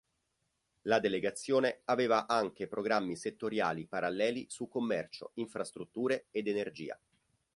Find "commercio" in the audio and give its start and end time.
4.67-5.29